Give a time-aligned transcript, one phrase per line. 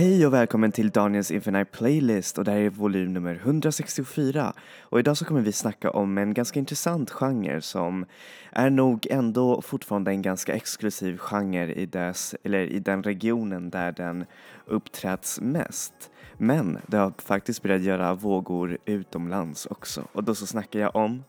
[0.00, 4.98] Hej och välkommen till Daniels Infinite Playlist och det här är volym nummer 164 och
[4.98, 8.06] idag så kommer vi snacka om en ganska intressant genre som
[8.52, 13.92] är nog ändå fortfarande en ganska exklusiv genre i, dess, eller i den regionen där
[13.92, 14.24] den
[14.66, 16.10] uppträds mest.
[16.36, 21.24] Men det har faktiskt börjat göra vågor utomlands också och då så snackar jag om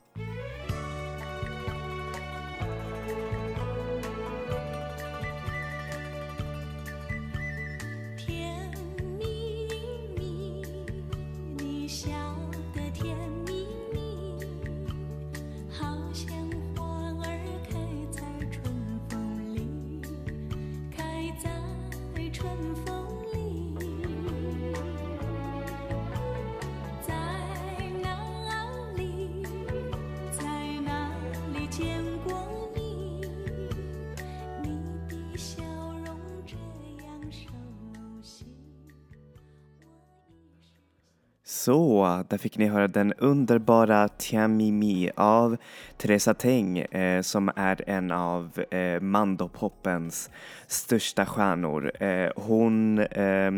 [41.52, 45.58] Så, där fick ni höra den underbara Tiamimi av
[45.98, 50.30] Teresa Teng eh, som är en av eh, mandopoppens
[50.68, 52.04] största stjärnor.
[52.04, 53.52] Eh, hon eh,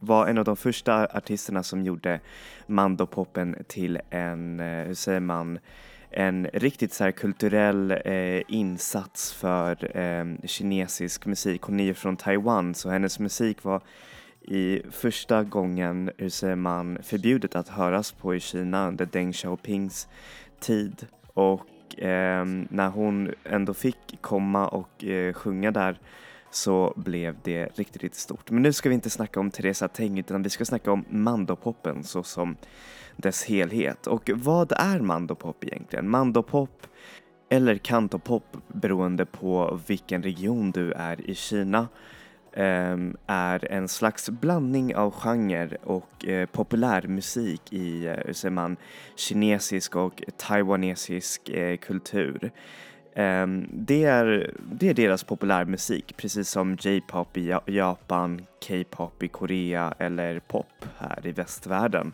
[0.00, 2.20] var en av de första artisterna som gjorde
[2.66, 5.58] mandopoppen till en, eh, hur säger man,
[6.10, 11.62] en riktigt så kulturell eh, insats för eh, kinesisk musik.
[11.62, 13.82] Hon är ju från Taiwan så hennes musik var
[14.44, 20.08] i första gången, hur säger man, förbjudet att höras på i Kina under Deng Xiaopings
[20.60, 21.06] tid.
[21.34, 25.98] Och eh, när hon ändå fick komma och eh, sjunga där
[26.50, 28.50] så blev det riktigt, riktigt stort.
[28.50, 32.04] Men nu ska vi inte snacka om Teresa Teng utan vi ska snacka om mandopoppen
[32.04, 32.56] så som
[33.16, 34.06] dess helhet.
[34.06, 36.10] Och vad är mandopop egentligen?
[36.10, 36.86] Mandopop
[37.48, 41.88] eller kantopop beroende på vilken region du är i Kina
[42.56, 48.76] Ehm, är en slags blandning av genre och eh, populärmusik i, eh, hur säger man,
[49.16, 52.52] kinesisk och taiwanesisk eh, kultur.
[53.14, 59.94] Ehm, det, är, det är deras populärmusik, precis som J-pop i Japan, K-pop i Korea
[59.98, 62.12] eller pop här i västvärlden.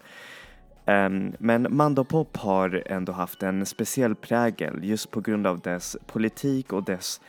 [0.87, 6.73] Ehm, men mandopop har ändå haft en speciell prägel just på grund av dess politik
[6.73, 7.21] och dess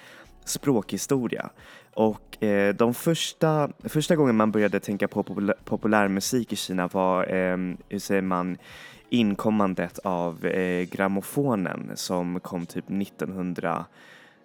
[0.45, 1.49] språkhistoria.
[1.94, 7.34] Och eh, de första, första gången man började tänka på populär, populärmusik i Kina var,
[7.34, 7.57] eh,
[7.90, 8.57] hur säger man,
[9.09, 13.85] inkommandet av eh, grammofonen som kom typ 1900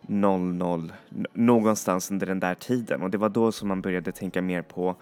[0.09, 0.93] 00,
[1.33, 3.03] någonstans under den där tiden.
[3.03, 4.97] Och det var då som man började tänka mer på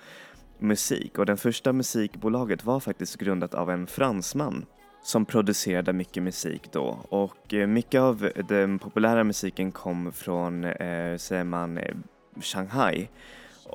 [0.59, 1.19] musik.
[1.19, 4.67] Och det första musikbolaget var faktiskt grundat av en fransman
[5.03, 6.99] som producerade mycket musik då.
[7.09, 11.95] Och eh, mycket av den populära musiken kom från, eh, säger man, eh,
[12.41, 13.09] Shanghai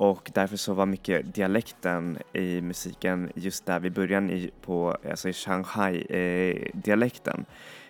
[0.00, 5.28] och därför så var mycket dialekten i musiken just där vid början i, på, alltså
[5.28, 7.44] i Shanghai-dialekten.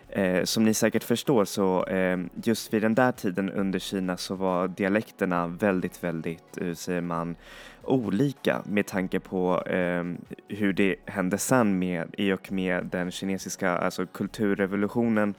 [0.09, 4.17] Eh, eh, som ni säkert förstår så eh, just vid den där tiden under Kina
[4.17, 7.37] så var dialekterna väldigt, väldigt, hur säger man,
[7.83, 10.05] olika med tanke på eh,
[10.49, 15.35] hur det hände sen med, i och med den kinesiska alltså kulturrevolutionen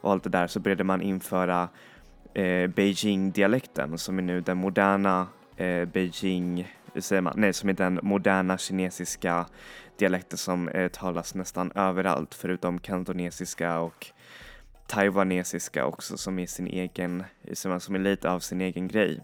[0.00, 1.68] och allt det där så började man införa
[2.36, 8.00] eh, Beijing-dialekten som är nu den moderna eh, Beijing, säger man, nej som är den
[8.02, 9.46] moderna kinesiska
[9.98, 14.06] dialekten som eh, talas nästan överallt förutom kantonesiska och
[14.86, 19.20] taiwanesiska också som är sin egen, som är lite av sin egen grej.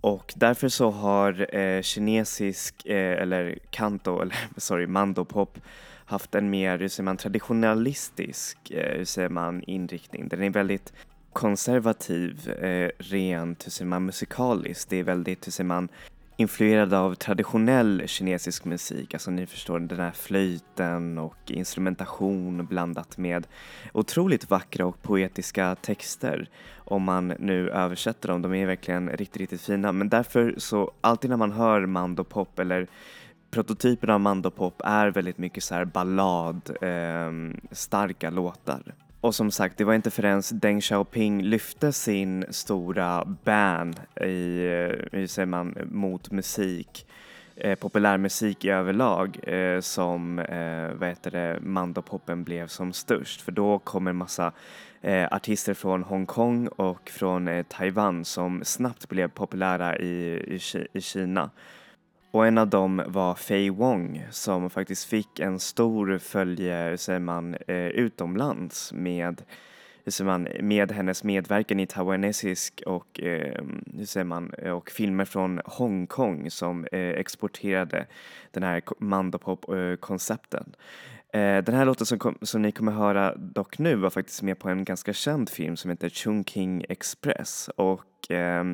[0.00, 5.58] Och därför så har eh, kinesisk, eh, eller kanto, eller sorry, mandopop
[6.04, 10.28] haft en mer, hur säger man, traditionalistisk, eh, hur säger man, inriktning.
[10.28, 10.92] Den är väldigt
[11.32, 14.90] konservativ eh, rent, hur säger man, musikaliskt.
[14.90, 15.88] Det är väldigt, hur man,
[16.40, 23.46] influerad av traditionell kinesisk musik, alltså ni förstår den här flöjten och instrumentation blandat med
[23.92, 28.42] otroligt vackra och poetiska texter om man nu översätter dem.
[28.42, 32.86] De är verkligen riktigt, riktigt fina men därför så alltid när man hör mandopop eller
[33.50, 37.30] prototypen av mandopop är väldigt mycket så här ballad, eh,
[37.70, 38.94] starka låtar.
[39.20, 45.18] Och som sagt, det var inte förrän Deng Xiaoping lyfte sin stora ban i, eh,
[45.18, 47.06] hur säger man, mot musik,
[47.56, 53.40] eh, populärmusik i överlag eh, som, eh, vad heter det, mandopoppen blev som störst.
[53.40, 54.52] För då kommer massa
[55.00, 60.14] eh, artister från Hongkong och från eh, Taiwan som snabbt blev populära i,
[60.56, 60.60] i,
[60.92, 61.50] i Kina.
[62.30, 67.54] Och en av dem var Fei Wong som faktiskt fick en stor följe, säger man,
[67.54, 69.42] eh, utomlands med
[70.04, 73.62] hur säger man, med hennes medverkan i taiwanesisk och, eh,
[73.96, 78.06] hur säger man, eh, och filmer från Hongkong som eh, exporterade
[78.50, 80.74] den här mandopop-koncepten.
[81.32, 84.42] Eh, eh, den här låten som, kom, som ni kommer höra dock nu var faktiskt
[84.42, 88.64] med på en ganska känd film som heter Chungking Express och eh,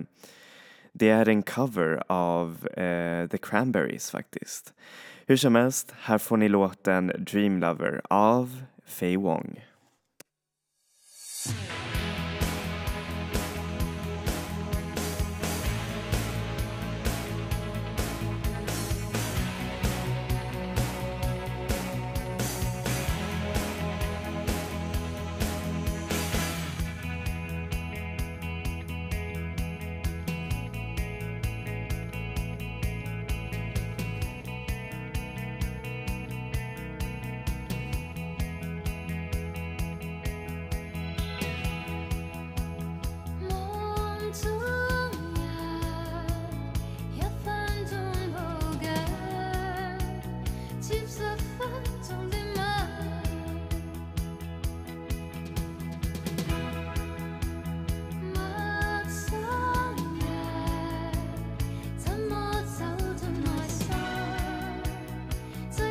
[0.98, 4.74] det är en cover av eh, The Cranberries faktiskt.
[5.26, 9.64] Hur som helst, här får ni låten Dream Lover av Fei Wong.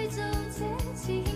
[0.07, 0.23] 做
[0.55, 0.63] 这
[0.93, 1.34] 次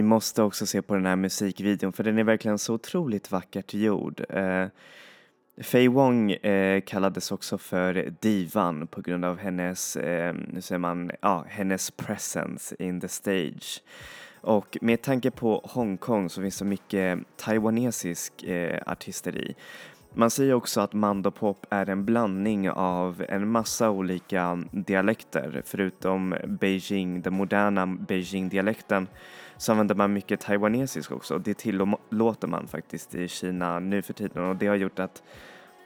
[0.00, 3.74] Ni måste också se på den här musikvideon för den är verkligen så otroligt vackert
[3.74, 4.24] gjord.
[4.28, 4.66] Eh,
[5.62, 11.10] Fei Wong eh, kallades också för divan på grund av hennes, eh, hur säger man,
[11.20, 13.82] ja, hennes presence in the stage.
[14.40, 19.54] Och med tanke på Hongkong så finns det mycket taiwanesisk eh, artisteri.
[20.14, 25.62] Man säger också att mandopop är en blandning av en massa olika dialekter.
[25.64, 29.06] Förutom Beijing, den moderna Beijing-dialekten
[29.60, 31.38] så använder man mycket taiwanesisk också.
[31.38, 35.22] Det tillåter man faktiskt i Kina nu för tiden och det har gjort att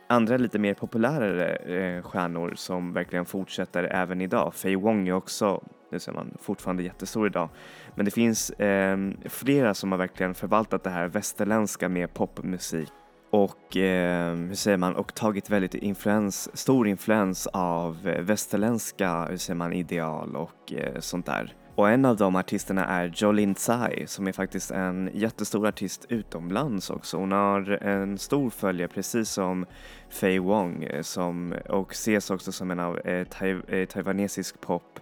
[0.06, 4.54] andra lite mer populära eh, stjärnor som verkligen fortsätter även idag.
[4.54, 7.48] Fei Wong är också, nu ser man, fortfarande jättestor idag.
[7.94, 12.92] Men det finns eh, flera som har verkligen förvaltat det här västerländska med popmusik
[13.30, 19.36] och eh, hur säger man, och tagit väldigt influens, stor influens av eh, västerländska, hur
[19.36, 21.54] säger man, ideal och eh, sånt där.
[21.76, 26.90] Och en av de artisterna är Jolin Tsai som är faktiskt en jättestor artist utomlands
[26.90, 27.16] också.
[27.16, 29.66] Hon har en stor följare precis som
[30.08, 35.00] Fei Wong som, och ses också som en av eh, tai, eh, taiwanesisk pop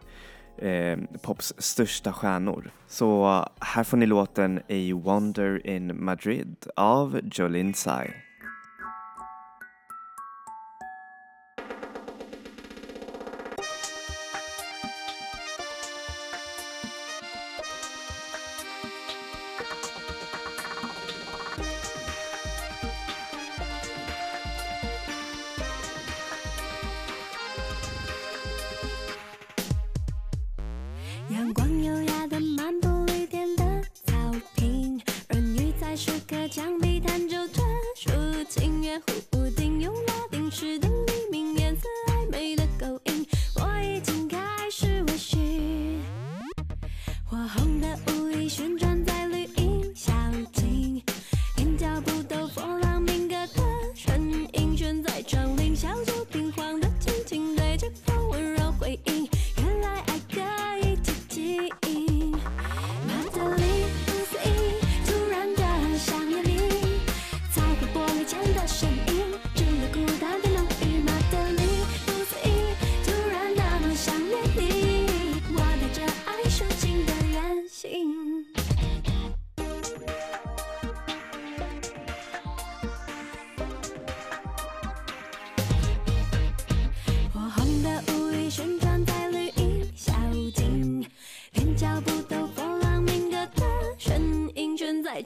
[0.58, 2.70] eh, pops största stjärnor.
[2.86, 8.10] Så eh, här får ni låten A Wonder in Madrid av Jolin Tsai.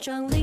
[0.07, 0.36] 装。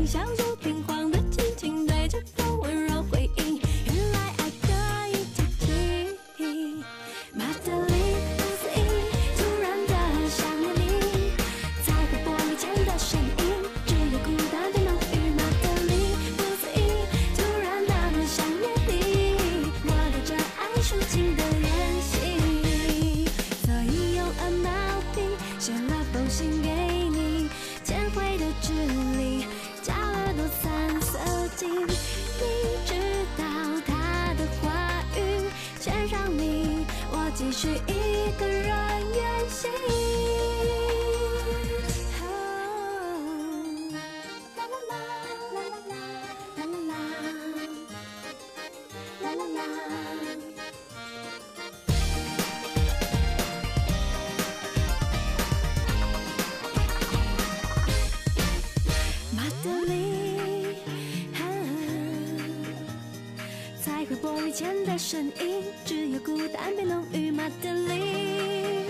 [65.13, 68.87] 声音，只有孤单被浓郁马德里。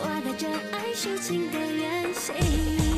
[0.00, 2.97] 我带着爱抒情的远行。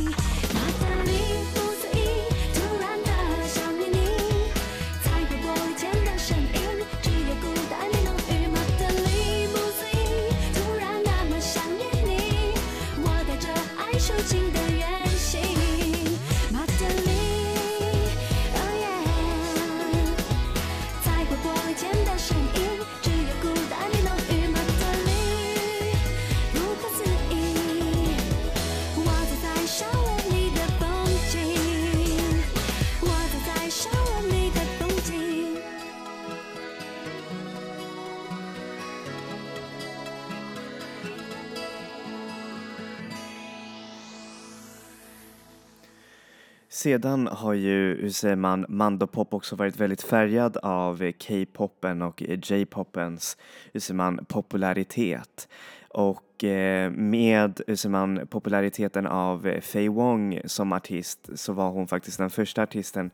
[46.80, 53.36] Sedan har ju, hur säger man, mandopop också varit väldigt färgad av K-popen och J-popens,
[53.72, 55.48] hur säger man, popularitet.
[55.88, 61.88] Och eh, med hur säger man, populariteten av Fei Wong som artist så var hon
[61.88, 63.10] faktiskt den första artisten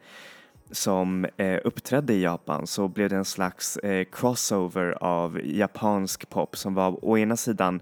[0.70, 6.56] som eh, uppträdde i Japan så blev det en slags eh, crossover av japansk pop
[6.56, 7.80] som var å ena sidan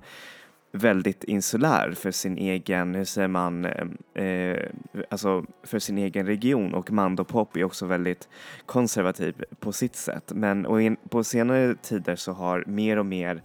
[0.74, 4.70] väldigt insulär för sin egen, hur säger man, eh, eh
[5.08, 8.28] alltså för sin egen region och mandopop är också väldigt
[8.66, 10.32] konservativ på sitt sätt.
[10.34, 13.42] Men och in, på senare tider så har mer och mer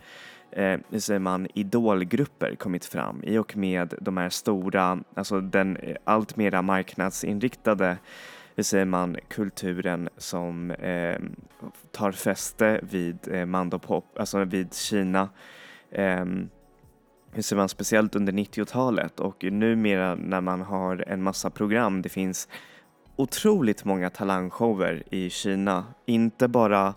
[0.52, 5.78] eh, hur säger man, idolgrupper kommit fram i och med de här stora, alltså den
[5.78, 7.98] eh, allt mera marknadsinriktade
[8.56, 11.20] hur säger man, kulturen som eh,
[11.92, 15.30] tar fäste vid eh, mandopop, alltså vid Kina.
[15.92, 16.26] Eh,
[17.32, 22.10] hur ser man, speciellt under 90-talet och numera när man har en massa program, det
[22.10, 22.48] finns
[23.16, 25.86] otroligt många talangshower i Kina.
[26.06, 26.94] Inte bara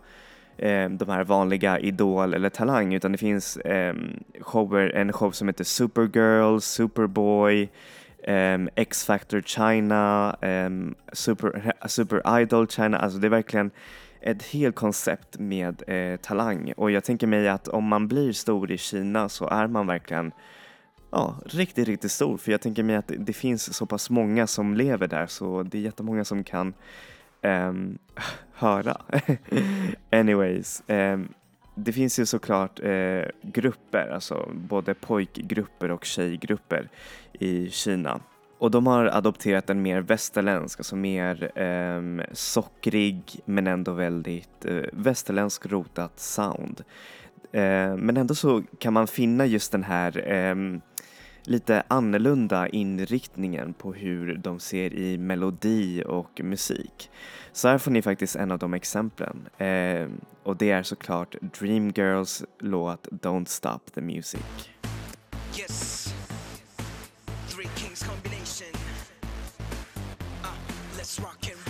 [0.56, 3.94] eh, de här vanliga Idol eller Talang utan det finns eh,
[4.40, 7.68] shower, en show som heter Supergirl, Superboy,
[8.22, 13.70] eh, X-Factor China, um, Super, Super Idol China, alltså det är verkligen
[14.22, 18.70] ett helt koncept med eh, talang och jag tänker mig att om man blir stor
[18.70, 20.32] i Kina så är man verkligen
[21.10, 24.74] ja, riktigt, riktigt stor för jag tänker mig att det, finns så pass många som
[24.74, 26.74] lever där så det är jättemånga som kan
[27.42, 27.98] um,
[28.52, 29.00] höra.
[30.10, 31.28] Anyways, um,
[31.74, 36.88] det finns ju såklart eh, grupper, alltså både pojkgrupper och tjejgrupper
[37.32, 38.20] i Kina.
[38.62, 44.82] Och de har adopterat en mer västerländsk, alltså mer eh, sockrig men ändå väldigt eh,
[44.92, 46.84] västerländsk rotat sound.
[47.52, 50.54] Eh, men ändå så kan man finna just den här eh,
[51.44, 57.10] lite annorlunda inriktningen på hur de ser i melodi och musik.
[57.52, 60.08] Så här får ni faktiskt en av de exemplen eh,
[60.42, 64.70] och det är såklart Dreamgirls låt Don't Stop the Music.
[65.58, 66.14] Yes.
[67.48, 68.04] Three Kings
[71.20, 71.61] rock and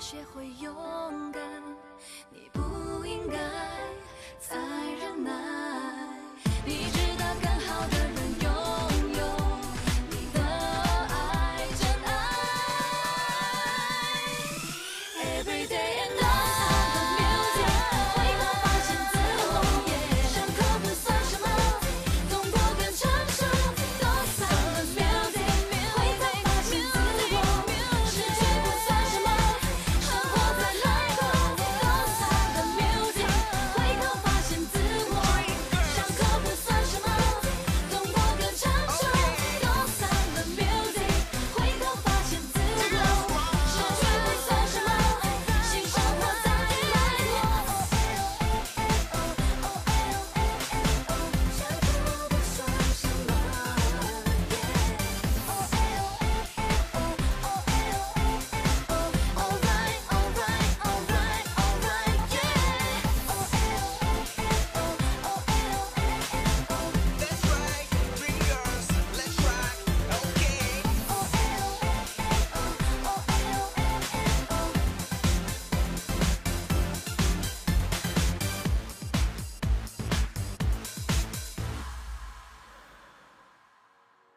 [0.00, 1.42] 学会勇敢。
[2.30, 2.67] 你不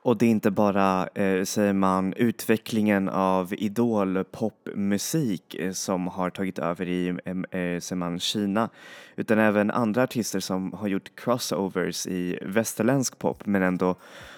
[0.03, 6.59] Och det är inte bara, eh, säger man, utvecklingen av idolpopmusik eh, som har tagit
[6.59, 7.15] över i, eh,
[7.51, 8.69] säger man, Kina,
[9.15, 13.95] utan även andra artister som har gjort crossovers i västerländsk pop men ändå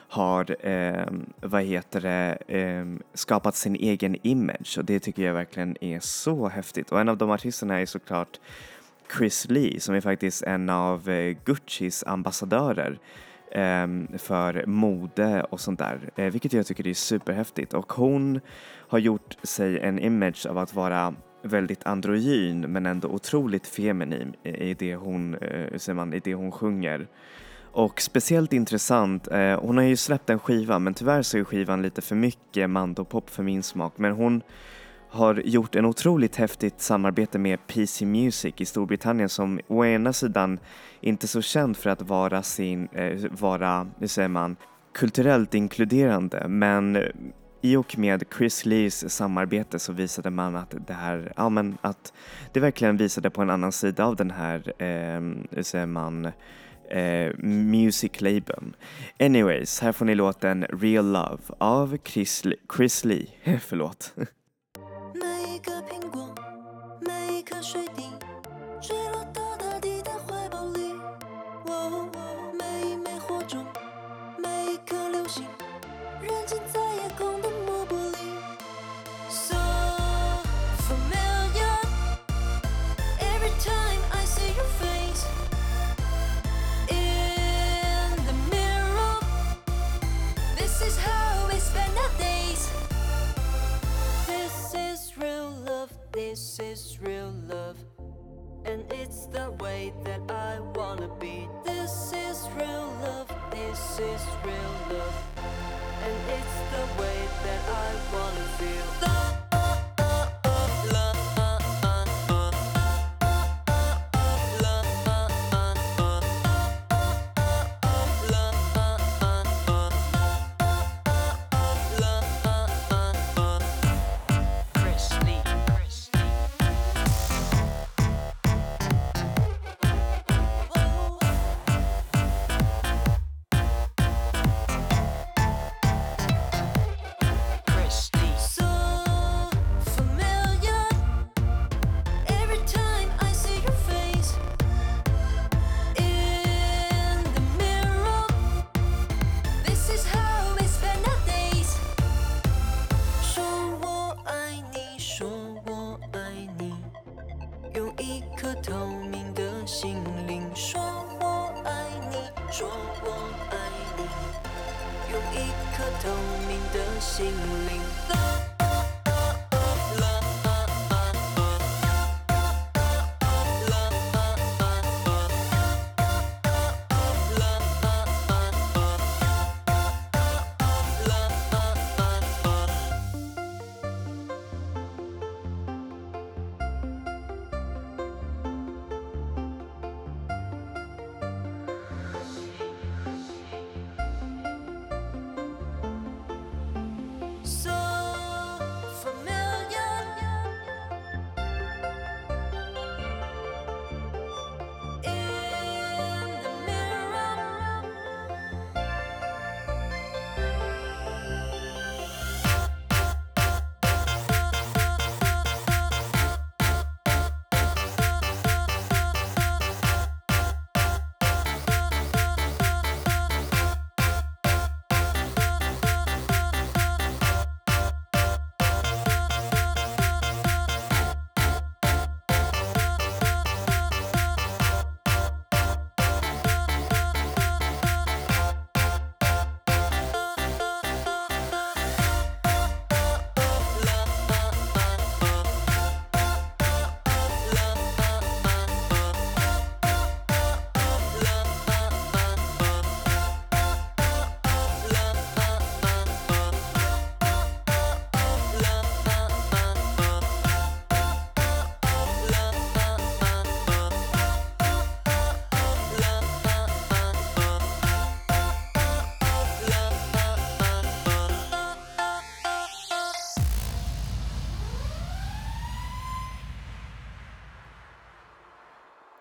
[0.07, 1.07] har, eh,
[1.41, 6.47] vad heter det, eh, skapat sin egen image och det tycker jag verkligen är så
[6.47, 6.91] häftigt.
[6.91, 8.39] Och en av de artisterna är såklart
[9.17, 12.99] Chris Lee som är faktiskt en av eh, Guccis ambassadörer
[13.55, 17.73] Ehm, för mode och sånt där, eh, vilket jag tycker är superhäftigt.
[17.73, 18.39] Och hon
[18.87, 21.13] har gjort sig en image av att vara
[21.43, 27.07] väldigt androgyn men ändå otroligt feminin i det hon, eh, man, i det hon sjunger.
[27.71, 31.81] Och speciellt intressant, eh, hon har ju släppt en skiva men tyvärr så är skivan
[31.81, 34.41] lite för mycket mandopop för min smak men hon
[35.13, 40.59] har gjort en otroligt häftigt samarbete med PC Music i Storbritannien som å ena sidan
[41.01, 44.55] inte så känd för att vara sin, eh, vara, hur säger man,
[44.93, 46.97] kulturellt inkluderande men
[47.61, 52.13] i och med Chris Lees samarbete så visade man att det här, ja men att
[52.51, 55.21] det verkligen visade på en annan sida av den här, eh,
[55.51, 56.25] hur säger man,
[56.89, 58.75] eh, music labeln.
[59.19, 62.43] Anyways, här får ni låten Real Love av Chris,
[62.77, 63.27] Chris Lee,
[63.61, 64.13] förlåt.
[65.67, 66.02] up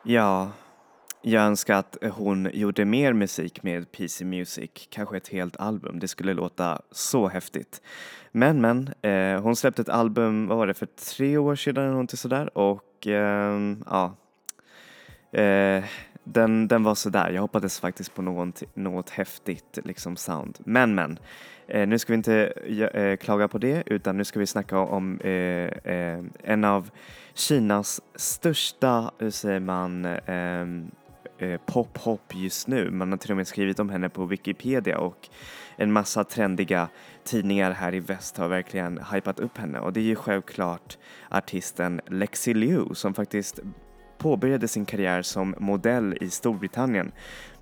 [0.05, 0.51] Ja,
[1.23, 5.99] jag önskar att hon gjorde mer musik med PC Music, kanske ett helt album.
[5.99, 7.83] Det skulle låta så häftigt.
[8.33, 11.91] Men men, eh, hon släppte ett album, vad var det, för tre år sedan eller
[11.93, 14.17] någonting sådär och eh, ja.
[15.41, 15.85] Eh,
[16.25, 17.31] den, den var sådär.
[17.31, 20.59] Jag hoppades faktiskt på något, något häftigt liksom sound.
[20.65, 21.19] Men men,
[21.67, 22.47] eh, nu ska vi inte
[22.95, 26.91] eh, klaga på det utan nu ska vi snacka om eh, eh en av
[27.35, 30.91] Kinas största, hur säger man, ehm,
[31.39, 32.91] eh, pop-hop just nu.
[32.91, 35.29] Man har till och med skrivit om henne på Wikipedia och
[35.77, 36.89] en massa trendiga
[37.25, 40.99] tidningar här i väst har verkligen hypat upp henne och det är ju självklart
[41.31, 43.61] artisten Lexi Liu som faktiskt
[44.23, 47.13] påbörjade sin karriär som modell i Storbritannien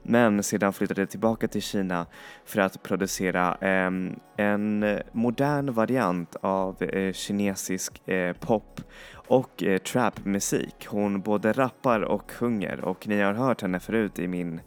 [0.03, 2.07] men sedan flyttade tillbaka till Kina
[2.45, 3.91] för att producera eh,
[4.37, 8.81] en modern variant av eh, kinesisk eh, pop
[9.13, 10.87] och eh, trapmusik.
[10.87, 14.61] Hon både rappar och sjunger och ni har hört henne förut i min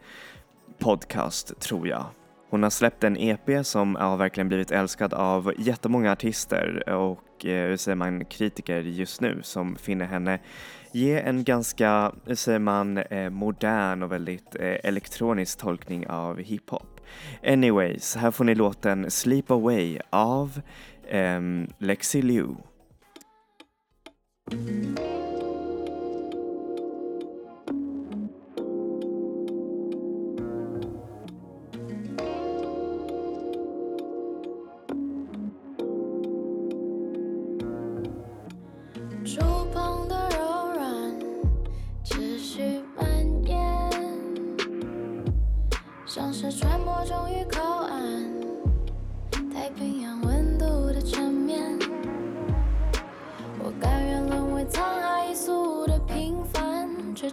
[0.79, 2.05] podcast tror jag.
[2.49, 7.67] Hon har släppt en EP som har verkligen blivit älskad av jättemånga artister och Eh,
[7.67, 10.39] hur säger man, kritiker just nu som finner henne
[10.93, 17.01] ge en ganska, hur säger man, eh, modern och väldigt eh, elektronisk tolkning av hiphop.
[17.47, 20.61] Anyways, här får ni låten Sleep Away av
[21.11, 22.55] um, Lexi Liu.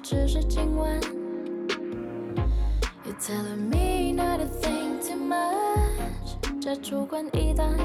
[0.02, 1.00] 只是今晚。
[3.04, 7.76] You're telling me not to think too much，这主观臆断。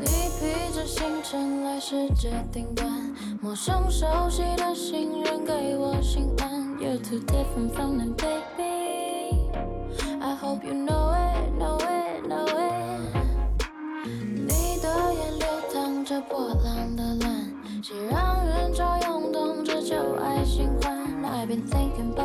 [0.00, 0.06] 你
[0.40, 6.62] 披着星辰来世界顶端，陌生熟悉的信任给我心安。
[6.78, 8.41] You're too different from the day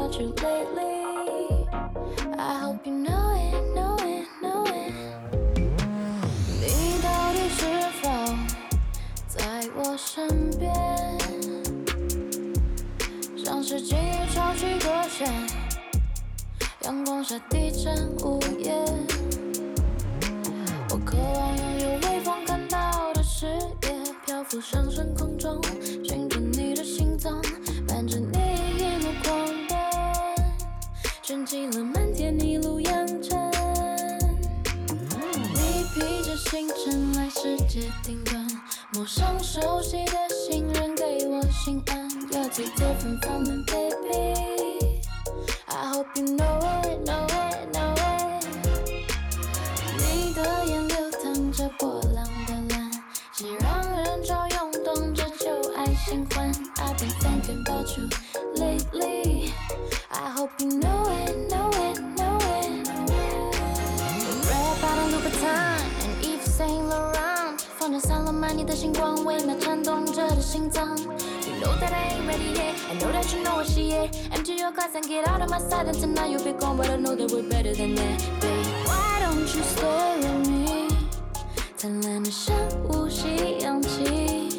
[0.08, 1.68] about you lately.
[2.38, 4.94] I hope you know it, know it, know it.
[6.62, 7.66] 你到底是
[8.02, 8.10] 否
[9.28, 10.74] 在我身边？
[13.36, 15.30] 像是记忆潮起多线，
[16.84, 18.74] 阳光下低沉午夜。
[20.90, 23.46] 我渴望拥有微风看到的视
[23.84, 25.62] 野，漂浮上升空中，
[75.58, 75.88] my sight.
[75.88, 78.66] And tonight you'll be gone, but I know that we're better than that, babe.
[78.86, 80.88] Why don't you stay with me?
[81.76, 82.56] 灿烂的像
[82.90, 84.50] 无锡氧气，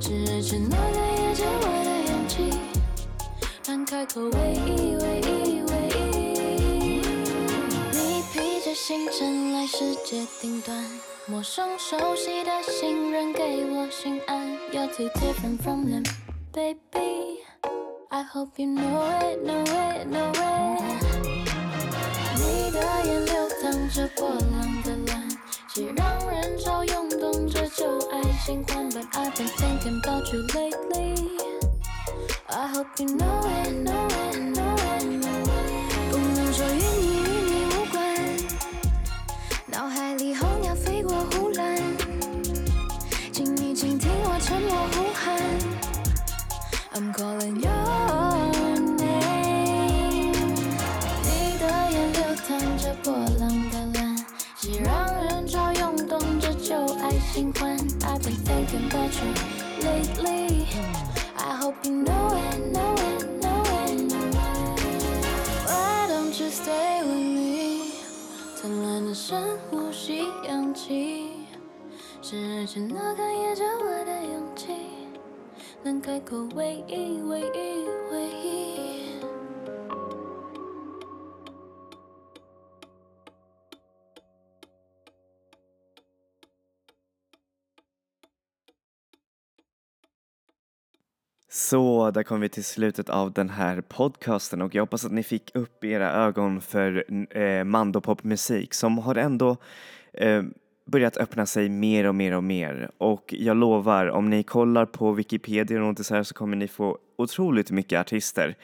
[0.00, 2.58] 是日沉那个夜间我的勇气，
[3.64, 7.02] 敢开口唯一唯一唯一。
[7.92, 10.84] 你披着星辰来世界顶端，
[11.26, 14.56] 陌生熟悉的信任给我心安。
[14.72, 16.04] You're too different from them,
[16.52, 17.19] baby.
[18.20, 20.82] I hope you know it, know it, know it.
[22.36, 25.26] 你的眼流淌着波浪的蓝，
[25.68, 31.38] 谁让人潮涌动着旧爱新欢？But I've been thinking about you lately.
[32.48, 35.02] I hope you know it, know it, know it.
[36.10, 37.98] 不能说与你与你无关，
[39.66, 41.96] 脑海里候鸟飞过护栏，
[43.32, 45.40] 请你倾听我沉默呼喊。
[46.92, 47.89] I'm calling you.
[58.80, 59.20] in touch
[59.82, 60.66] lately.
[61.36, 64.12] I hope you know it, know it, know it.
[65.66, 67.92] Why don't you stay with me?
[68.56, 71.46] 灿烂的深呼吸，氧气
[72.22, 74.68] 是爱情那个夜叫我的勇气，
[75.82, 78.20] 能开口唯一唯一唯一。
[78.20, 78.89] 唯一
[91.70, 95.22] Så, där kom vi till slutet av den här podcasten och jag hoppas att ni
[95.22, 97.04] fick upp era ögon för
[97.36, 99.56] eh, mandopopmusik som har ändå
[100.12, 100.42] eh,
[100.84, 102.90] börjat öppna sig mer och mer och mer.
[102.98, 106.68] Och jag lovar, om ni kollar på Wikipedia och något så här så kommer ni
[106.68, 108.56] få otroligt mycket artister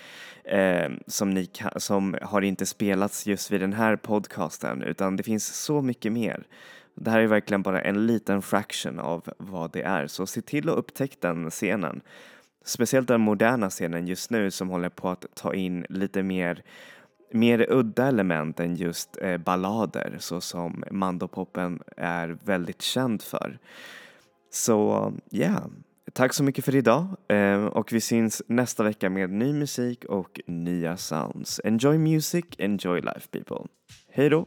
[0.45, 5.47] eh, som, ni som har inte spelats just vid den här podcasten utan det finns
[5.47, 6.47] så mycket mer.
[6.95, 10.69] Det här är verkligen bara en liten fraction av vad det är, så se till
[10.69, 12.01] att upptäcka den scenen.
[12.67, 16.63] Speciellt den moderna scenen just nu som håller på att ta in lite mer
[17.33, 23.59] mer udda element än just eh, ballader så som mandopoppen är väldigt känd för.
[24.51, 25.67] Så ja, yeah.
[26.13, 30.41] tack så mycket för idag eh, och vi syns nästa vecka med ny musik och
[30.47, 31.61] nya sounds.
[31.65, 33.67] Enjoy music, enjoy life people.
[34.13, 34.47] Hej då!